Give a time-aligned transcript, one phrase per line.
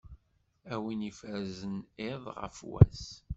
[0.73, 1.75] A win iferzen
[2.09, 3.03] iḍ ɣef wass.